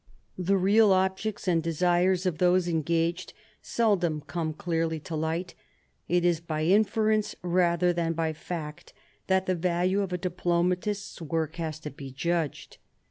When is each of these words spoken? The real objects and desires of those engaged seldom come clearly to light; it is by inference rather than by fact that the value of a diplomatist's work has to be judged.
The 0.39 0.57
real 0.57 0.93
objects 0.93 1.47
and 1.47 1.61
desires 1.61 2.25
of 2.25 2.39
those 2.39 2.67
engaged 2.67 3.33
seldom 3.61 4.21
come 4.21 4.51
clearly 4.51 4.99
to 5.01 5.15
light; 5.15 5.53
it 6.07 6.25
is 6.25 6.39
by 6.39 6.63
inference 6.63 7.35
rather 7.43 7.93
than 7.93 8.13
by 8.13 8.33
fact 8.33 8.93
that 9.27 9.45
the 9.45 9.53
value 9.53 10.01
of 10.01 10.11
a 10.11 10.17
diplomatist's 10.17 11.21
work 11.21 11.57
has 11.57 11.79
to 11.81 11.91
be 11.91 12.09
judged. 12.11 12.79